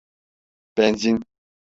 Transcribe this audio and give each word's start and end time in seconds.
Benzin… 0.77 1.23